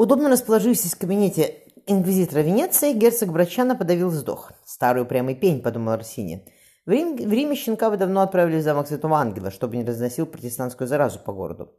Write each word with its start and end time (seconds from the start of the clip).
Удобно 0.00 0.30
расположившись 0.30 0.94
в 0.94 0.98
кабинете 0.98 1.58
инквизитора 1.86 2.40
Венеции, 2.40 2.94
герцог 2.94 3.30
Брачана 3.32 3.76
подавил 3.76 4.08
вздох. 4.08 4.50
«Старый 4.64 5.02
упрямый 5.02 5.34
пень»,— 5.34 5.60
подумал 5.62 5.92
Арсини. 5.92 6.48
В, 6.86 6.90
Рим, 6.90 7.16
в 7.16 7.30
Риме 7.30 7.54
щенка 7.54 7.90
бы 7.90 7.98
давно 7.98 8.22
отправили 8.22 8.60
в 8.60 8.62
замок 8.62 8.88
Святого 8.88 9.18
Ангела, 9.18 9.50
чтобы 9.50 9.76
не 9.76 9.84
разносил 9.84 10.24
протестантскую 10.24 10.88
заразу 10.88 11.18
по 11.18 11.34
городу. 11.34 11.74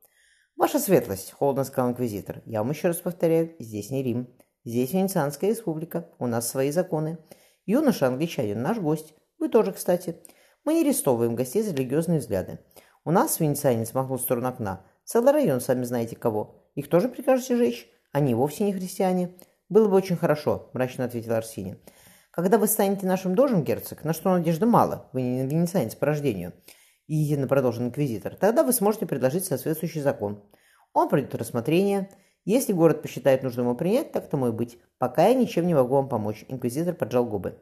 «Ваша 0.55 0.77
светлость»,— 0.77 1.31
холодно 1.39 1.63
сказал 1.63 1.89
инквизитор,— 1.89 2.43
«я 2.45 2.61
вам 2.61 2.69
еще 2.69 2.89
раз 2.89 2.97
повторяю, 2.97 3.55
здесь 3.57 3.89
не 3.89 4.03
Рим. 4.03 4.27
Здесь 4.65 4.93
Венецианская 4.93 5.49
республика, 5.49 6.07
у 6.19 6.27
нас 6.27 6.47
свои 6.47 6.69
законы. 6.69 7.17
Юноша 7.65 8.05
англичанин, 8.05 8.61
наш 8.61 8.77
гость. 8.77 9.15
Вы 9.39 9.49
тоже, 9.49 9.73
кстати. 9.73 10.21
Мы 10.63 10.75
не 10.75 10.81
арестовываем 10.81 11.33
гостей 11.33 11.63
за 11.63 11.73
религиозные 11.73 12.19
взгляды. 12.19 12.59
У 13.03 13.09
нас 13.09 13.39
венецианец 13.39 13.95
махнул 13.95 14.19
в 14.19 14.21
сторону 14.21 14.49
окна. 14.49 14.85
Целый 15.05 15.33
район, 15.33 15.59
сами 15.59 15.85
знаете 15.85 16.15
кого. 16.15 16.69
Их 16.75 16.87
тоже 16.87 17.09
прикажете 17.09 17.55
жечь? 17.55 17.89
Они 18.11 18.33
вовсе 18.35 18.65
не 18.65 18.73
христиане. 18.73 19.35
Было 19.69 19.87
бы 19.87 19.95
очень 19.95 20.17
хорошо, 20.17 20.69
мрачно 20.73 21.05
ответил 21.05 21.33
Арсений. 21.33 21.77
Когда 22.31 22.57
вы 22.57 22.67
станете 22.67 23.05
нашим 23.05 23.35
дожем, 23.35 23.63
герцог, 23.63 24.03
на 24.03 24.13
что 24.13 24.31
надежды 24.31 24.65
мало, 24.65 25.09
вы 25.13 25.21
не 25.21 25.45
венецианец 25.45 25.95
по 25.95 26.05
рождению, 26.05 26.53
едино 27.07 27.47
продолжил 27.47 27.83
инквизитор, 27.83 28.35
тогда 28.35 28.63
вы 28.63 28.73
сможете 28.73 29.05
предложить 29.05 29.45
соответствующий 29.45 30.01
закон. 30.01 30.43
Он 30.93 31.09
пройдет 31.09 31.35
рассмотрение. 31.35 32.09
Если 32.43 32.73
город 32.73 33.01
посчитает 33.01 33.43
нужным 33.43 33.65
его 33.65 33.75
принять, 33.75 34.11
так 34.11 34.29
тому 34.29 34.47
и 34.47 34.51
быть. 34.51 34.79
Пока 34.97 35.27
я 35.27 35.33
ничем 35.33 35.67
не 35.67 35.73
могу 35.73 35.95
вам 35.95 36.09
помочь. 36.09 36.45
Инквизитор 36.47 36.95
поджал 36.95 37.25
губы. 37.25 37.59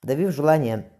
Подавив 0.00 0.30
желание 0.32 0.92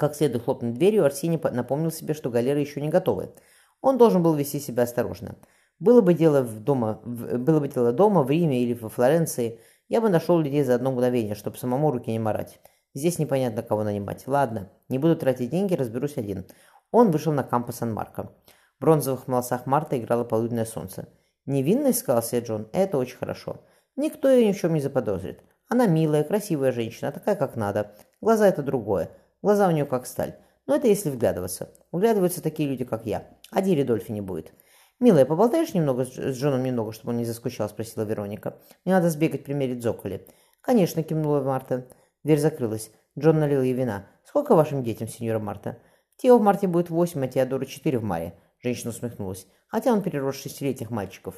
как 0.00 0.14
следует 0.14 0.44
хлопнуть 0.44 0.74
дверью, 0.74 1.04
Арсений 1.04 1.38
напомнил 1.52 1.92
себе, 1.92 2.14
что 2.14 2.30
галеры 2.30 2.60
еще 2.60 2.80
не 2.80 2.88
готовы. 2.88 3.34
Он 3.82 3.98
должен 3.98 4.22
был 4.22 4.34
вести 4.34 4.58
себя 4.58 4.84
осторожно. 4.84 5.36
Было 5.80 6.02
бы 6.02 6.14
дело, 6.14 6.42
в 6.42 6.60
дома, 6.60 7.00
было 7.04 7.58
бы 7.58 7.68
дело 7.68 7.92
дома, 7.92 8.22
в 8.22 8.30
Риме 8.30 8.62
или 8.62 8.74
во 8.74 8.88
Флоренции, 8.88 9.58
я 9.88 10.00
бы 10.00 10.08
нашел 10.08 10.38
людей 10.38 10.62
за 10.62 10.74
одно 10.74 10.92
мгновение, 10.92 11.34
чтобы 11.34 11.56
самому 11.56 11.90
руки 11.90 12.10
не 12.10 12.18
марать. 12.18 12.60
Здесь 12.94 13.18
непонятно, 13.18 13.62
кого 13.62 13.82
нанимать. 13.82 14.26
Ладно, 14.26 14.70
не 14.88 14.98
буду 14.98 15.16
тратить 15.16 15.50
деньги, 15.50 15.74
разберусь 15.74 16.16
один. 16.16 16.46
Он 16.92 17.10
вышел 17.10 17.32
на 17.32 17.42
кампус 17.42 17.76
Сан-Марко. 17.76 18.30
В 18.78 18.80
бронзовых 18.80 19.26
волосах 19.26 19.66
Марта 19.66 19.98
играло 19.98 20.24
полуденное 20.24 20.64
солнце. 20.64 21.08
«Невинность»,— 21.46 21.98
сказал 22.00 22.22
себе 22.22 22.42
Джон,— 22.42 22.68
«это 22.72 22.98
очень 22.98 23.16
хорошо. 23.16 23.64
Никто 23.96 24.28
ее 24.28 24.46
ни 24.46 24.52
в 24.52 24.60
чем 24.60 24.74
не 24.74 24.80
заподозрит. 24.80 25.42
Она 25.68 25.86
милая, 25.86 26.24
красивая 26.24 26.72
женщина, 26.72 27.12
такая, 27.12 27.36
как 27.36 27.56
надо. 27.56 27.94
Глаза— 28.20 28.46
это 28.48 28.62
другое. 28.62 29.10
Глаза 29.40 29.68
у 29.68 29.70
нее 29.70 29.86
как 29.86 30.06
сталь. 30.06 30.36
Но 30.66 30.76
это 30.76 30.88
если 30.88 31.10
вглядываться. 31.10 31.72
Вглядываются 31.92 32.42
такие 32.42 32.68
люди, 32.68 32.84
как 32.84 33.06
я. 33.06 33.26
А 33.50 33.62
Ди 33.62 33.74
Ридольфи 33.74 34.12
не 34.12 34.20
будет. 34.20 34.52
«Милая, 35.00 35.24
поболтаешь 35.24 35.72
немного 35.72 36.04
с 36.04 36.10
Джоном 36.10 36.62
немного, 36.62 36.92
чтобы 36.92 37.12
он 37.12 37.16
не 37.16 37.24
заскучал?»– 37.24 37.68
спросила 37.70 38.04
Вероника. 38.04 38.58
«Мне 38.84 38.94
надо 38.94 39.08
сбегать 39.08 39.44
примерить 39.44 39.82
зоколи». 39.82 40.26
«Конечно»,– 40.60 41.02
кивнула 41.04 41.40
Марта. 41.40 41.88
Дверь 42.22 42.38
закрылась. 42.38 42.90
Джон 43.18 43.40
налил 43.40 43.62
ей 43.62 43.72
вина. 43.72 44.06
«Сколько 44.24 44.54
вашим 44.54 44.82
детям, 44.82 45.08
сеньора 45.08 45.38
Марта?» 45.38 45.78
«Тео 46.18 46.36
в 46.36 46.42
марте 46.42 46.66
будет 46.66 46.90
восемь, 46.90 47.24
а 47.24 47.28
Теодору 47.28 47.64
четыре 47.64 47.98
в 47.98 48.04
мае». 48.04 48.38
Женщина 48.62 48.90
усмехнулась. 48.90 49.46
«Хотя 49.68 49.90
он 49.90 50.02
перерос 50.02 50.36
шестилетних 50.36 50.90
мальчиков». 50.90 51.34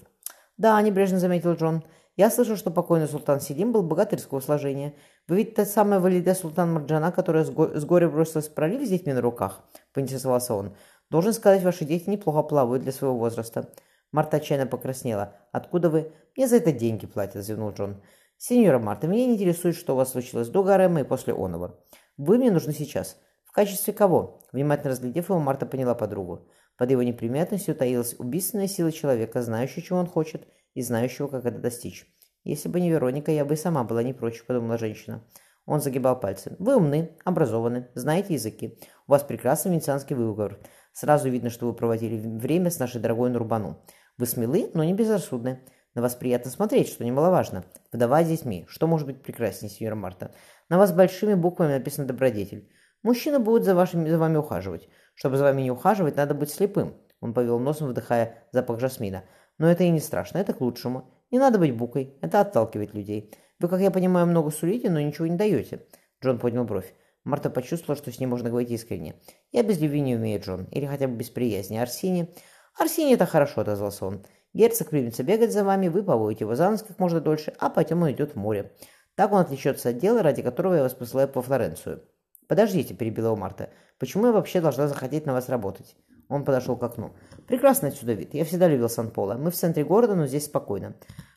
«Да»,– 0.57 0.83
небрежно 0.83 1.21
заметил 1.21 1.55
Джон. 1.55 1.85
«Я 2.17 2.31
слышал, 2.31 2.57
что 2.57 2.73
покойный 2.73 3.07
султан 3.07 3.41
Селим 3.41 3.71
был 3.71 3.85
богатырского 3.85 4.41
сложения. 4.41 4.97
Вы 5.29 5.37
ведь 5.37 5.55
та 5.55 5.65
самая 5.65 6.01
Валида 6.01 6.35
Султан 6.35 6.73
Марджана, 6.73 7.13
которая 7.13 7.45
с, 7.45 7.51
го- 7.51 7.79
с 7.79 7.85
горя 7.85 8.09
бросилась 8.09 8.49
в 8.49 8.55
пролив 8.55 8.85
с 8.85 8.91
детьми 8.91 9.13
на 9.13 9.21
руках?»– 9.21 9.61
поинтересовался 9.95 10.55
он. 10.55 10.77
«Должен 11.13 11.35
сказать, 11.35 11.63
ваши 11.63 11.85
дети 11.85 12.09
неплохо 12.09 12.43
плавают 12.43 12.85
для 12.85 12.91
своего 12.91 13.19
возраста». 13.19 13.69
Марта 14.13 14.39
отчаянно 14.39 14.67
покраснела. 14.67 15.37
«Откуда 15.53 15.91
вы?» 15.91 16.11
«Мне 16.35 16.49
за 16.49 16.57
это 16.57 16.73
деньги 16.73 17.07
платят»,– 17.07 17.45
зевнул 17.45 17.73
Джон. 17.73 18.01
«Сеньора 18.39 18.79
Марта, 18.79 19.07
меня 19.07 19.27
не 19.27 19.35
интересует, 19.35 19.77
что 19.77 19.93
у 19.93 19.97
вас 19.97 20.13
случилось 20.13 20.49
до 20.49 20.63
Гарема 20.63 21.03
и 21.03 21.05
после 21.05 21.35
Онова. 21.35 21.79
Вы 22.17 22.39
мне 22.39 22.51
нужны 22.51 22.73
сейчас». 22.73 23.19
«В 23.45 23.53
качестве 23.53 23.93
кого?» 23.93 24.41
Внимательно 24.53 24.93
разглядев 24.93 25.29
его, 25.29 25.39
Марта 25.39 25.67
поняла 25.67 25.95
подругу. 25.95 26.49
Под 26.79 26.91
его 26.91 27.03
неприметностью 27.03 27.75
таилась 27.75 28.15
убийственная 28.19 28.67
сила 28.67 28.91
человека, 28.91 29.43
знающего, 29.43 29.83
чего 29.83 29.99
он 29.99 30.07
хочет, 30.07 30.49
и 30.73 30.81
знающего, 30.81 31.29
как 31.29 31.45
это 31.45 31.59
достичь. 31.59 32.07
«Если 32.43 32.71
бы 32.71 32.81
не 32.81 32.89
Вероника, 32.89 33.31
я 33.31 33.45
бы 33.45 33.53
и 33.53 33.59
сама 33.59 33.85
была 33.85 34.03
не 34.03 34.15
прочь»,— 34.15 34.43
подумала 34.47 34.79
женщина. 34.79 35.23
Он 35.67 35.83
загибал 35.83 36.19
пальцы. 36.19 36.57
«Вы 36.59 36.77
умны, 36.77 37.19
образованы, 37.23 37.91
знаете 37.95 38.33
языки. 38.33 38.79
У 39.07 39.13
вас 39.13 39.23
прекрасный 39.23 39.73
венецианский 39.73 40.17
выговор. 40.17 40.59
Сразу 40.93 41.29
видно, 41.31 41.51
что 41.51 41.67
вы 41.67 41.75
проводили 41.75 42.21
время 42.21 42.71
с 42.71 42.79
нашей 42.79 43.01
дорогой 43.01 43.31
Нурбану. 43.31 43.83
Вы 44.19 44.27
смелы, 44.27 44.71
но 44.75 44.85
не 44.85 44.93
безрассудны. 44.93 45.61
На 45.95 46.03
вас 46.03 46.15
приятно 46.15 46.51
смотреть, 46.51 46.89
что 46.89 47.05
немаловажно. 47.05 47.65
Вдова 47.93 48.23
с 48.23 48.29
детьми. 48.29 48.65
Что 48.69 48.87
может 48.87 49.07
быть 49.07 49.23
прекраснее, 49.23 49.71
сеньора 49.71 49.95
Марта? 49.95 50.35
На 50.69 50.79
вас 50.79 50.93
большими 50.93 51.35
буквами 51.35 51.73
написано 51.73 52.07
«добродетель». 52.07 52.71
Мужчина 53.03 53.41
будет 53.41 53.65
за, 53.65 53.75
вашими, 53.75 54.09
за 54.09 54.17
вами 54.17 54.37
ухаживать. 54.37 54.89
Чтобы 55.15 55.37
за 55.37 55.45
вами 55.45 55.63
не 55.63 55.71
ухаживать, 55.71 56.17
надо 56.17 56.35
быть 56.35 56.51
слепым. 56.51 56.95
Он 57.21 57.35
повел 57.35 57.59
носом, 57.59 57.89
вдыхая 57.89 58.45
запах 58.53 58.81
жасмина. 58.81 59.25
Но 59.59 59.71
это 59.71 59.85
и 59.85 59.91
не 59.91 60.01
страшно, 60.01 60.39
это 60.39 60.53
к 60.53 60.61
лучшему. 60.61 61.11
Не 61.31 61.39
надо 61.39 61.59
быть 61.59 61.77
букой, 61.77 62.17
это 62.21 62.41
отталкивает 62.41 62.95
людей. 62.95 63.35
Вы, 63.59 63.69
как 63.69 63.81
я 63.81 63.91
понимаю, 63.91 64.27
много 64.27 64.51
сулите, 64.51 64.91
но 64.91 65.01
ничего 65.01 65.27
не 65.27 65.37
даете. 65.37 65.87
Джон 66.23 66.39
поднял 66.39 66.65
бровь. 66.65 66.95
Марта 67.25 67.51
почувствовала, 67.51 67.97
что 67.97 68.11
с 68.11 68.19
ней 68.19 68.27
можно 68.27 68.51
говорить 68.51 68.71
искренне. 68.71 69.15
«Я 69.53 69.63
без 69.63 69.81
любви 69.81 70.01
не 70.01 70.17
умею, 70.17 70.41
Джон. 70.41 70.65
Или 70.73 70.87
хотя 70.87 71.07
бы 71.07 71.15
без 71.15 71.31
приязни. 71.31 71.77
Арсений...» 71.77 72.35
«Арсений, 72.79 73.15
это 73.15 73.27
хорошо»,— 73.27 73.61
отозвался 73.63 74.07
он. 74.07 74.25
«Герцог 74.55 74.91
примется 74.91 75.23
бегать 75.23 75.53
за 75.53 75.65
вами, 75.65 75.89
вы 75.89 76.03
поводите 76.03 76.45
его 76.45 76.55
за 76.55 76.71
нос 76.71 76.83
как 76.83 76.99
можно 76.99 77.21
дольше, 77.21 77.55
а 77.59 77.71
потом 77.71 78.03
он 78.03 78.13
идет 78.13 78.33
в 78.33 78.37
море. 78.37 78.73
Так 79.15 79.33
он 79.33 79.41
отвлечется 79.41 79.91
от 79.91 79.99
дела, 79.99 80.23
ради 80.23 80.43
которого 80.43 80.75
я 80.75 80.83
вас 80.83 80.95
посылаю 80.95 81.29
по 81.29 81.43
Флоренцию». 81.43 82.03
«Подождите»,— 82.49 82.95
перебила 82.97 83.27
его 83.27 83.37
Марта. 83.37 83.71
«Почему 83.99 84.27
я 84.27 84.33
вообще 84.33 84.61
должна 84.61 84.89
захотеть 84.89 85.27
на 85.27 85.33
вас 85.33 85.49
работать?» 85.49 85.97
Он 86.29 86.45
подошел 86.45 86.77
к 86.77 86.83
окну. 86.83 87.13
«Прекрасно 87.47 87.89
отсюда 87.89 88.15
вид. 88.15 88.35
Я 88.35 88.45
всегда 88.45 88.67
любил 88.67 88.89
Сан-Поло. 88.89 89.35
Мы 89.35 89.51
в 89.51 89.55
центре 89.55 89.85
города, 89.85 90.15
но 90.15 90.27
здесь 90.27 90.47
спокойно». 90.47 90.97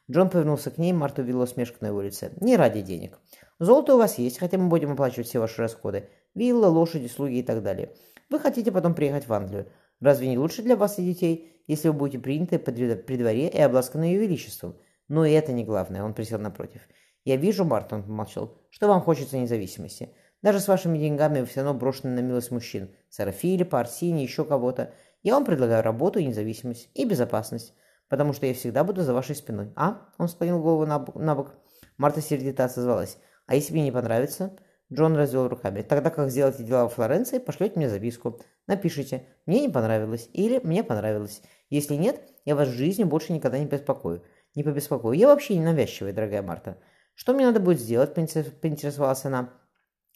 Джон 0.09 0.29
повернулся 0.29 0.69
к 0.69 0.77
ней, 0.77 0.93
Марта 0.93 1.21
увидела 1.21 1.43
усмешку 1.43 1.77
на 1.81 1.87
его 1.87 2.01
лице. 2.01 2.31
«Не 2.39 2.57
ради 2.57 2.81
денег. 2.81 3.19
Золото 3.59 3.95
у 3.95 3.97
вас 3.97 4.19
есть, 4.19 4.37
хотя 4.37 4.57
мы 4.57 4.67
будем 4.67 4.91
оплачивать 4.91 5.27
все 5.27 5.39
ваши 5.39 5.61
расходы. 5.61 6.09
Вилла, 6.35 6.67
лошади, 6.67 7.07
слуги 7.07 7.39
и 7.39 7.43
так 7.43 7.63
далее. 7.63 7.91
Вы 8.29 8.39
хотите 8.39 8.71
потом 8.71 8.93
приехать 8.93 9.27
в 9.27 9.33
Англию. 9.33 9.71
Разве 9.99 10.27
не 10.27 10.37
лучше 10.37 10.61
для 10.61 10.75
вас 10.75 10.99
и 10.99 11.03
детей, 11.03 11.63
если 11.67 11.87
вы 11.87 11.95
будете 11.95 12.19
приняты 12.19 12.59
при 12.59 13.17
дворе 13.17 13.47
и 13.47 13.59
обласканы 13.59 14.03
ее 14.03 14.19
величеством? 14.19 14.75
Но 15.07 15.25
и 15.25 15.31
это 15.31 15.53
не 15.53 15.63
главное»,— 15.63 16.03
он 16.05 16.13
присел 16.13 16.37
напротив. 16.37 16.81
«Я 17.23 17.37
вижу, 17.37 17.65
Марта, 17.65 17.95
он 17.95 18.03
помолчал, 18.03 18.57
что 18.69 18.87
вам 18.87 19.01
хочется 19.01 19.37
независимости. 19.37 20.09
Даже 20.43 20.59
с 20.59 20.67
вашими 20.67 20.99
деньгами 20.99 21.39
вы 21.39 21.47
все 21.47 21.63
равно 21.63 21.79
брошены 21.79 22.13
на 22.13 22.19
милость 22.19 22.51
мужчин. 22.51 22.91
Сэра 23.09 23.31
Филиппа, 23.31 23.79
Арсини, 23.79 24.21
еще 24.21 24.45
кого-то. 24.45 24.93
Я 25.23 25.33
вам 25.33 25.45
предлагаю 25.45 25.81
работу 25.81 26.19
независимость, 26.19 26.91
и 26.93 27.03
безопасность, 27.03 27.73
потому 28.09 28.33
что 28.33 28.45
я 28.45 28.53
всегда 28.53 28.83
буду 28.83 29.01
за 29.01 29.13
вашей 29.13 29.35
спиной. 29.35 29.71
А? 29.75 30.09
Он 30.17 30.27
склонил 30.27 30.61
голову 30.61 30.85
на 30.85 30.99
бок. 30.99 31.15
На 31.15 31.35
бок. 31.35 31.53
Марта 31.97 32.21
сердито 32.21 32.65
отозвалась. 32.65 33.17
А 33.47 33.55
если 33.55 33.73
мне 33.73 33.83
не 33.83 33.91
понравится? 33.91 34.57
Джон 34.93 35.15
развел 35.15 35.47
руками. 35.47 35.81
Тогда 35.81 36.09
как 36.09 36.29
сделайте 36.29 36.63
дела 36.63 36.83
во 36.83 36.89
Флоренции, 36.89 37.39
пошлете 37.39 37.77
мне 37.77 37.89
записку. 37.89 38.39
Напишите 38.67 39.27
«Мне 39.45 39.61
не 39.61 39.69
понравилось» 39.69 40.29
или 40.33 40.59
«Мне 40.63 40.83
понравилось». 40.83 41.41
Если 41.69 41.95
нет, 41.95 42.21
я 42.45 42.55
вас 42.55 42.69
в 42.69 42.73
жизни 42.73 43.03
больше 43.03 43.33
никогда 43.33 43.57
не 43.57 43.65
беспокою. 43.65 44.23
Не 44.53 44.63
побеспокою. 44.63 45.13
Я 45.13 45.27
вообще 45.27 45.55
не 45.57 45.63
навязчивая, 45.63 46.13
дорогая 46.13 46.43
Марта. 46.43 46.77
Что 47.15 47.33
мне 47.33 47.45
надо 47.45 47.59
будет 47.59 47.79
сделать, 47.79 48.13
поинтересовалась 48.13 49.25
она. 49.25 49.53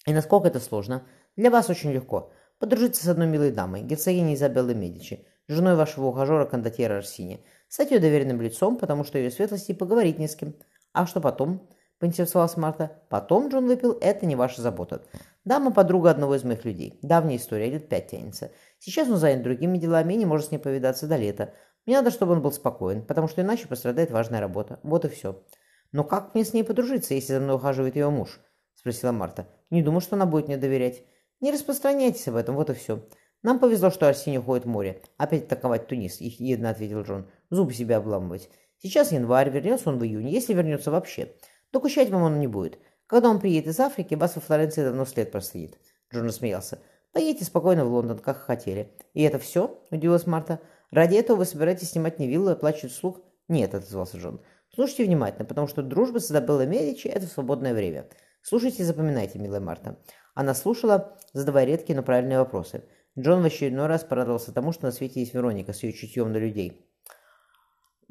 И 0.05 0.13
насколько 0.13 0.47
это 0.47 0.59
сложно? 0.59 1.03
Для 1.35 1.49
вас 1.49 1.69
очень 1.69 1.91
легко. 1.91 2.31
Подружиться 2.59 3.03
с 3.03 3.07
одной 3.07 3.27
милой 3.27 3.51
дамой, 3.51 3.81
герцогиней 3.81 4.35
Изабеллой 4.35 4.75
Медичи, 4.75 5.25
женой 5.47 5.75
вашего 5.75 6.07
ухажера 6.07 6.45
кондотьера 6.45 6.97
Арсини. 6.97 7.45
Стать 7.69 7.91
ее 7.91 7.99
доверенным 7.99 8.41
лицом, 8.41 8.77
потому 8.77 9.03
что 9.03 9.19
ее 9.19 9.29
светлости 9.29 9.73
поговорить 9.73 10.17
не 10.17 10.27
с 10.27 10.35
кем. 10.35 10.55
А 10.91 11.05
что 11.05 11.21
потом? 11.21 11.69
Поинтересовалась 11.99 12.57
Марта. 12.57 13.03
Потом 13.09 13.49
Джон 13.49 13.67
выпил, 13.67 13.95
это 14.01 14.25
не 14.25 14.35
ваша 14.35 14.61
забота. 14.61 15.03
Дама 15.45 15.71
подруга 15.71 16.09
одного 16.09 16.35
из 16.35 16.43
моих 16.43 16.65
людей. 16.65 16.97
Давняя 17.03 17.37
история, 17.37 17.69
лет 17.69 17.87
пять 17.87 18.07
тянется. 18.07 18.51
Сейчас 18.79 19.07
он 19.07 19.17
занят 19.17 19.43
другими 19.43 19.77
делами 19.77 20.13
и 20.13 20.17
не 20.17 20.25
может 20.25 20.47
с 20.47 20.51
ней 20.51 20.57
повидаться 20.57 21.07
до 21.07 21.15
лета. 21.17 21.53
Мне 21.85 21.97
надо, 21.97 22.09
чтобы 22.09 22.31
он 22.31 22.41
был 22.41 22.51
спокоен, 22.51 23.05
потому 23.05 23.27
что 23.27 23.41
иначе 23.41 23.67
пострадает 23.67 24.09
важная 24.09 24.39
работа. 24.39 24.79
Вот 24.81 25.05
и 25.05 25.09
все. 25.09 25.43
Но 25.91 26.03
как 26.03 26.33
мне 26.33 26.45
с 26.45 26.53
ней 26.53 26.63
подружиться, 26.63 27.13
если 27.13 27.33
за 27.33 27.39
мной 27.39 27.57
ухаживает 27.57 27.95
ее 27.95 28.09
муж? 28.09 28.39
Спросила 28.73 29.11
Марта. 29.11 29.47
Не 29.69 29.83
думаю, 29.83 30.01
что 30.01 30.15
она 30.15 30.25
будет 30.25 30.47
мне 30.47 30.57
доверять. 30.57 31.03
Не 31.39 31.51
распространяйтесь 31.51 32.27
об 32.27 32.35
этом, 32.35 32.55
вот 32.55 32.69
и 32.71 32.73
все. 32.73 33.07
Нам 33.41 33.59
повезло, 33.59 33.89
что 33.89 34.07
Арсений 34.07 34.39
уходит 34.39 34.65
в 34.65 34.69
море. 34.69 35.01
Опять 35.17 35.45
атаковать 35.45 35.87
Тунис, 35.87 36.19
ехидно 36.19 36.69
ответил 36.71 37.03
Джон. 37.03 37.29
Зубы 37.49 37.73
себя 37.73 37.97
обламывать. 37.97 38.49
Сейчас 38.79 39.11
январь, 39.11 39.49
вернется 39.49 39.89
он 39.89 39.97
в 39.97 40.03
июне, 40.03 40.31
если 40.31 40.53
вернется 40.53 40.91
вообще. 40.91 41.33
Докучать 41.71 42.09
вам 42.09 42.23
он 42.23 42.39
не 42.39 42.47
будет. 42.47 42.79
Когда 43.07 43.29
он 43.29 43.39
приедет 43.39 43.69
из 43.69 43.79
Африки, 43.79 44.15
вас 44.15 44.35
во 44.35 44.41
Флоренции 44.41 44.83
давно 44.83 45.05
след 45.05 45.31
простоит. 45.31 45.77
Джон 46.13 46.29
смеялся. 46.31 46.79
Поедете 47.13 47.45
спокойно 47.45 47.85
в 47.85 47.91
Лондон, 47.91 48.19
как 48.19 48.37
хотели. 48.37 48.91
И 49.13 49.23
это 49.23 49.39
все? 49.39 49.81
Удивилась 49.89 50.27
Марта. 50.27 50.59
Ради 50.91 51.15
этого 51.15 51.37
вы 51.37 51.45
собираетесь 51.45 51.91
снимать 51.91 52.19
не 52.19 52.27
виллу 52.27 52.49
и 52.49 52.53
оплачивать 52.53 52.93
слуг? 52.93 53.21
Нет, 53.47 53.73
отозвался 53.73 54.17
Джон. 54.17 54.41
Слушайте 54.73 55.05
внимательно, 55.05 55.45
потому 55.45 55.67
что 55.67 55.81
дружба 55.81 56.19
с 56.19 56.29
Изабеллой 56.29 56.67
Медичи– 56.67 57.07
это 57.09 57.25
свободное 57.25 57.73
время. 57.73 58.07
Слушайте 58.41 58.83
и 58.83 58.85
запоминайте, 58.85 59.39
милая 59.39 59.59
Марта. 59.59 59.97
Она 60.35 60.53
слушала, 60.53 61.17
задавая 61.33 61.65
редкие, 61.65 61.95
но 61.95 62.03
правильные 62.03 62.37
вопросы. 62.37 62.83
Джон 63.21 63.41
в 63.41 63.45
очередной 63.45 63.87
раз 63.87 64.03
порадовался 64.03 64.53
тому, 64.53 64.71
что 64.71 64.85
на 64.85 64.91
свете 64.91 65.19
есть 65.19 65.33
Вероника 65.33 65.73
с 65.73 65.83
ее 65.83 65.93
чутьем 65.93 66.31
на 66.31 66.37
людей. 66.37 66.85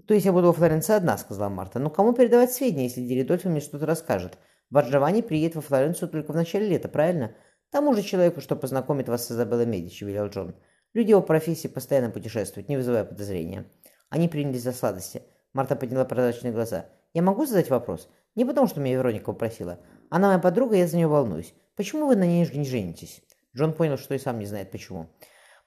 «То 0.07 0.15
есть 0.15 0.27
я 0.27 0.33
буду 0.33 0.49
во 0.49 0.53
Флоренции 0.53 0.95
одна»,— 0.95 1.17
сказала 1.19 1.49
Марта. 1.49 1.79
«Но 1.79 1.91
кому 1.91 2.13
передавать 2.13 2.53
сведения, 2.53 2.85
если 2.85 3.03
Диридольфо 3.03 3.49
мне 3.49 3.61
что-то 3.61 3.87
расскажет? 3.87 4.39
Варджавани 4.71 5.23
приедет 5.23 5.57
во 5.57 5.63
Флоренцию 5.63 6.09
только 6.09 6.33
в 6.33 6.37
начале 6.37 6.69
лета, 6.69 6.89
правильно? 6.89 7.33
Тому 7.71 7.95
же 7.95 8.03
человеку, 8.03 8.41
что 8.41 8.57
познакомит 8.57 9.09
вас 9.09 9.27
с 9.27 9.33
Изабеллой 9.33 9.67
Медичи»,— 9.67 10.05
велел 10.05 10.29
Джон. 10.29 10.55
«Люди 10.95 11.11
его 11.11 11.23
профессии 11.23 11.69
постоянно 11.69 12.11
путешествуют, 12.11 12.69
не 12.69 12.77
вызывая 12.77 13.05
подозрения». 13.05 13.67
Они 14.11 14.29
принялись 14.29 14.63
за 14.63 14.73
сладости. 14.73 15.23
Марта 15.53 15.77
подняла 15.77 16.05
прозрачные 16.05 16.53
глаза. 16.53 16.87
«Я 17.13 17.23
могу 17.23 17.45
задать 17.47 17.71
вопрос? 17.71 18.09
Не 18.35 18.45
потому, 18.45 18.67
что 18.67 18.81
меня 18.81 18.97
Вероника 18.97 19.33
попросила. 19.33 19.79
Она 20.11 20.29
моя 20.29 20.39
подруга, 20.39 20.77
я 20.77 20.87
за 20.87 20.97
нее 20.97 21.09
волнуюсь. 21.09 21.55
Почему 21.77 22.07
вы 22.07 22.17
на 22.17 22.25
ней 22.25 22.49
не 22.55 22.65
женитесь?» 22.65 23.23
Джон 23.57 23.73
понял, 23.73 23.99
что 23.99 24.15
и 24.15 24.19
сам 24.19 24.39
не 24.39 24.47
знает 24.47 24.71
почему. 24.71 25.09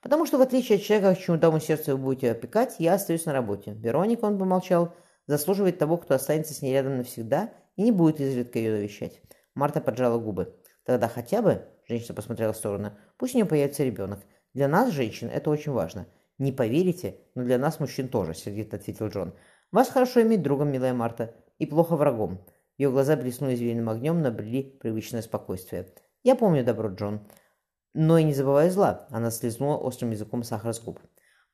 «Потому 0.01 0.25
что, 0.25 0.37
в 0.37 0.41
отличие 0.41 0.77
от 0.77 0.83
человека, 0.83 1.15
к 1.15 1.19
чему 1.19 1.37
тому 1.37 1.59
сердце 1.59 1.95
вы 1.95 2.01
будете 2.01 2.31
опекать, 2.31 2.75
я 2.79 2.95
остаюсь 2.95 3.25
на 3.25 3.33
работе. 3.33 3.73
Вероника, 3.73 4.25
он 4.25 4.39
помолчал, 4.39 4.95
заслуживает 5.27 5.77
того, 5.77 5.97
кто 5.97 6.15
останется 6.15 6.53
с 6.53 6.61
ней 6.61 6.73
рядом 6.73 6.97
навсегда 6.97 7.51
и 7.75 7.83
не 7.83 7.91
будет 7.91 8.19
изредка 8.19 8.59
ее 8.59 8.71
навещать». 8.71 9.21
Марта 9.53 9.81
поджала 9.81 10.17
губы. 10.17 10.55
«Тогда 10.85 11.07
хотя 11.07 11.41
бы...»– 11.41 11.67
женщина 11.87 12.15
посмотрела 12.15 12.53
в 12.53 12.57
сторону. 12.57 12.93
«Пусть 13.17 13.35
у 13.35 13.37
нее 13.37 13.45
появится 13.45 13.83
ребенок. 13.83 14.21
Для 14.53 14.67
нас, 14.67 14.91
женщин, 14.91 15.29
это 15.31 15.49
очень 15.49 15.71
важно. 15.71 16.07
Не 16.37 16.51
поверите, 16.51 17.19
но 17.35 17.43
для 17.43 17.57
нас, 17.59 17.79
мужчин, 17.79 18.07
тоже»,– 18.07 18.33
сердито 18.35 18.77
ответил 18.77 19.07
Джон. 19.07 19.33
«Вас 19.71 19.89
хорошо 19.89 20.21
иметь 20.23 20.41
другом, 20.41 20.71
милая 20.71 20.93
Марта, 20.93 21.35
и 21.59 21.65
плохо 21.65 21.95
врагом». 21.95 22.43
Ее 22.77 22.89
глаза 22.89 23.15
блеснули 23.15 23.55
зеленым 23.55 23.89
огнем, 23.89 24.21
набрели 24.21 24.63
привычное 24.63 25.21
спокойствие. 25.21 25.87
«Я 26.23 26.35
помню 26.35 26.65
добро, 26.65 26.89
Джон. 26.89 27.21
Но 27.93 28.17
и 28.17 28.23
не 28.23 28.33
забывай 28.33 28.69
зла»,— 28.69 29.07
она 29.09 29.31
слезнула 29.31 29.77
острым 29.77 30.11
языком 30.11 30.43
сахар 30.43 30.73
с 30.73 30.79
губ. 30.79 30.99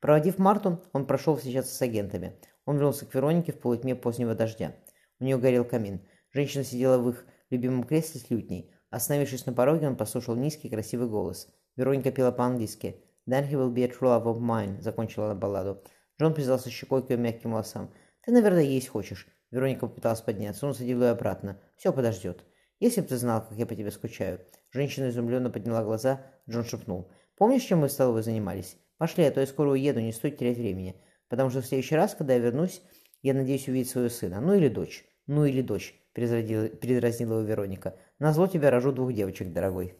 Проводив 0.00 0.38
Марту, 0.38 0.82
он 0.92 1.06
прошел 1.06 1.36
встречаться 1.36 1.74
с 1.74 1.82
агентами. 1.82 2.38
Он 2.64 2.76
вернулся 2.76 3.06
к 3.06 3.14
Веронике 3.14 3.52
в 3.52 3.58
полутьме 3.58 3.96
позднего 3.96 4.34
дождя. 4.34 4.76
У 5.18 5.24
нее 5.24 5.38
горел 5.38 5.64
камин. 5.64 6.00
Женщина 6.32 6.62
сидела 6.62 6.98
в 6.98 7.08
их 7.08 7.26
любимом 7.50 7.82
кресле 7.82 8.20
с 8.20 8.30
лютней. 8.30 8.70
Остановившись 8.90 9.46
на 9.46 9.52
пороге, 9.52 9.88
он 9.88 9.96
послушал 9.96 10.36
низкий 10.36 10.68
красивый 10.68 11.08
голос. 11.08 11.48
Вероника 11.76 12.12
пела 12.12 12.30
по-английски. 12.30 13.02
«Then 13.28 13.48
he 13.48 13.54
will 13.54 13.72
be 13.72 13.84
a 13.84 13.88
true 13.88 14.08
love 14.08 14.24
of 14.24 14.38
mine»,— 14.38 14.80
закончила 14.80 15.26
она 15.26 15.34
балладу. 15.34 15.82
Джон 16.20 16.34
прижался 16.34 16.70
щекой 16.70 17.06
к 17.06 17.10
ее 17.10 17.16
мягким 17.16 17.50
волосам. 17.50 17.92
«Ты, 18.22 18.32
наверное, 18.32 18.62
есть 18.62 18.88
хочешь». 18.88 19.26
Вероника 19.50 19.86
попыталась 19.86 20.20
подняться. 20.20 20.66
Он 20.66 20.74
садил 20.74 21.02
ее 21.02 21.10
обратно. 21.10 21.60
«Все 21.76 21.92
подождет. 21.92 22.44
Если 22.80 23.00
бы 23.00 23.08
ты 23.08 23.16
знал, 23.16 23.44
как 23.46 23.58
я 23.58 23.66
по 23.66 23.74
тебе 23.74 23.90
скучаю». 23.90 24.40
Женщина 24.70 25.08
изумленно 25.08 25.50
подняла 25.50 25.82
глаза. 25.82 26.26
Джон 26.48 26.64
шепнул. 26.64 27.10
«Помнишь, 27.36 27.64
чем 27.64 27.80
мы 27.80 27.88
с 27.88 27.96
тобой 27.96 28.22
занимались? 28.22 28.76
Пошли, 28.98 29.24
а 29.24 29.30
то 29.30 29.40
я 29.40 29.46
скоро 29.46 29.70
уеду, 29.70 30.00
не 30.00 30.12
стоит 30.12 30.38
терять 30.38 30.58
времени. 30.58 31.00
Потому 31.28 31.50
что 31.50 31.60
в 31.60 31.66
следующий 31.66 31.96
раз, 31.96 32.14
когда 32.14 32.34
я 32.34 32.40
вернусь, 32.40 32.82
я 33.22 33.34
надеюсь 33.34 33.68
увидеть 33.68 33.90
своего 33.90 34.10
сына. 34.10 34.40
Ну 34.40 34.54
или 34.54 34.68
дочь. 34.68 35.04
Ну 35.26 35.44
или 35.44 35.62
дочь», 35.62 35.94
передразнила 36.12 37.38
его 37.38 37.42
Вероника. 37.42 37.96
«Назло 38.18 38.46
тебя 38.46 38.70
рожу 38.70 38.92
двух 38.92 39.12
девочек, 39.12 39.52
дорогой». 39.52 39.94